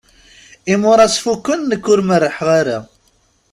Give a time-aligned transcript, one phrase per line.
[0.73, 2.79] Imuras fukken nekk ur merḥeɣ ara.